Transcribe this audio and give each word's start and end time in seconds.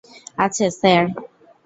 আছে, 0.37 0.65
স্যার। 0.79 1.03